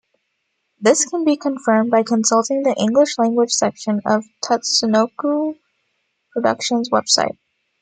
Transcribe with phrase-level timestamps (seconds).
[0.79, 5.59] This can be confirmed by consulting the English-language section of Tatsunoko
[6.33, 7.37] Productions' Website.